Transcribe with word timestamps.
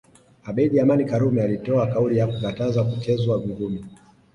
Abeid 0.43 0.77
Aman 0.79 1.05
Karume 1.05 1.41
alitoa 1.41 1.87
kauli 1.87 2.17
ya 2.17 2.27
kukataza 2.27 2.83
kuchezwa 2.83 3.41
ngumi 3.41 3.85